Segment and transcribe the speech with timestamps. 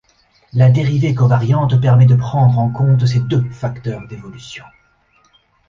[0.53, 4.65] La dérivée covariante permet de prendre en compte ces deux facteurs d'évolution.